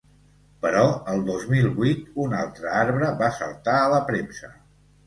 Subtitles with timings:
[0.63, 4.53] Però el dos mil vuit un altre arbre va saltar a la premsa.